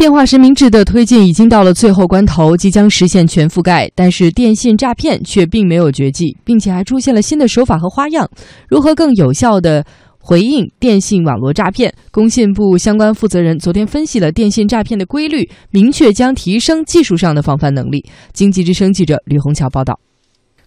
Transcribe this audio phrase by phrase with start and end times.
[0.00, 8.26] 电话实名制的推进已经到了最后关头，即将实现全覆盖，但是电信诈骗却并没有绝迹，并且还出现了新的手法和花样。
[8.66, 9.84] 如何更有效的
[10.18, 11.92] 回应电信网络诈骗？
[12.10, 18.02] 工信部相关负责人昨天分析了电信诈骗的规律，明确将提升技术上的防范能力。
[18.32, 20.00] 经济之声记者吕红桥报道。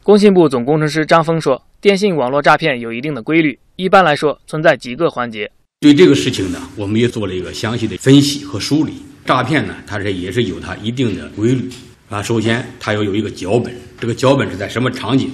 [0.03, 5.49] 工信部总工程师张峰说：“电信网络诈骗有一定的规律，一般来说存在几个环节。
[5.79, 8.93] 对这个事情呢，我们也做了一个详细的分析和梳理。”
[9.25, 11.69] 诈骗呢，它是也是有它一定的规律
[12.09, 12.21] 啊。
[12.21, 15.31] 首先，它要有一个脚本，这个脚本是在什么场景？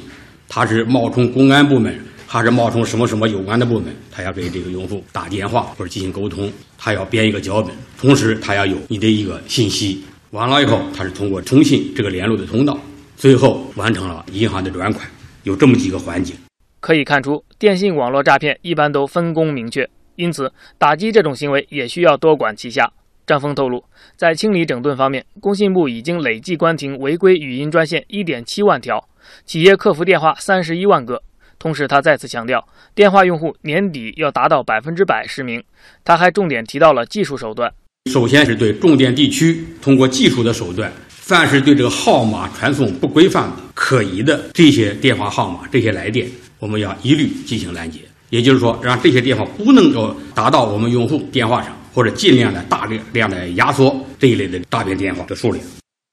[0.47, 3.93] 它是冒充公安部门，还是冒充什么什么有关的部门？
[4.11, 10.03] 他要给这个用户打电话或者进行沟通，他要编一个脚本，同时他要有你的一个信息。
[10.31, 12.79] 完了以后，他是通过通信这个联络的通道，
[13.17, 15.07] 最后完成了银行的转款，
[15.43, 16.35] 有这么几个环节。
[16.79, 22.91] 可以看出，电信网络诈骗一般都分工明确，因此打击这种行为也需要多管齐下。
[23.29, 23.83] 张峰透露，
[24.15, 29.07] 在清理整顿方面，工信部已经累计关停违规语音专线一点七万条，
[29.45, 31.21] 企业客服电话三十一万个。
[31.59, 35.63] 同时，他再次强调，电话用户年底要达到百分之百实名。
[36.03, 37.71] 他还重点提到了技术手段，
[38.11, 47.99] 首先是对重点地区通过技术的手段，凡是对这个号码传送不规范的、可疑的这些电话号码、这些来电，我们要一律进行拦截。
[48.31, 51.78] 也就是说，让这些电话不能够打到我们用户电话上。
[51.93, 55.63] 或者尽量的大量量的压缩这一类的诈骗电话的数量。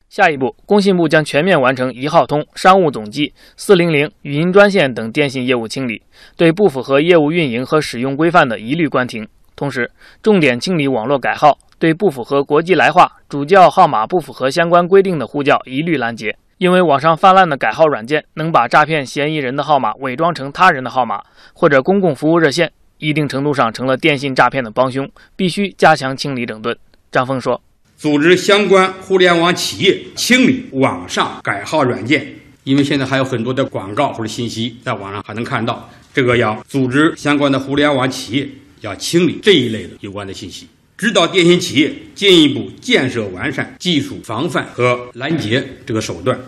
[0.09, 6.01] 下一步，工信部将全面完成一号通、商务总机、四零零语音专线等电信业务清理，
[6.37, 9.29] 对不符合业务运营和使用规范的一律关停。
[9.55, 9.91] 同时，
[10.23, 16.37] 重点清理网络改号，对不符合国际来话、主叫号码不符合相关规定的呼叫一律拦截。
[16.59, 22.73] 因为网上泛滥的改号软件能把诈骗嫌疑人的号码伪装成他人的号码，或者公共服务热线。
[22.99, 26.77] 一定程度上成了电信诈骗的帮凶，必须加强清理整顿。
[27.13, 27.61] 张峰说
[27.97, 32.27] ：“组织相关互联网企业清理网上改号软件，
[32.65, 38.49] 因为现在还有很多的广告或者信息在网上还能看到，这个要组织相关的互联网企业
[38.81, 40.67] 要清理这一类的有关的信息，
[40.97, 46.39] 指导电信企业进一步建设完善技术防范和拦截这个手段。”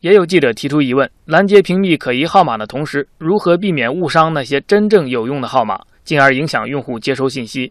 [0.00, 5.80] 也有记者提出疑问：拦截屏蔽可疑号码的同时，如何避免误伤那些真正有用的号码？
[6.06, 7.70] 进而影响用户接收信息。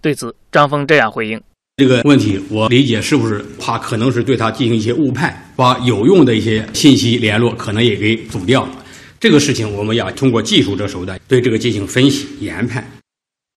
[0.00, 1.40] 对此，张峰这样回应
[1.76, 8.68] ：“这个问题，我理解是不是怕可能是对他进行一些误判，把有用的一些信息联络可能也给阻掉。
[9.20, 12.84] 这个事情，我们要通过技术这手段对这个进行分析研判。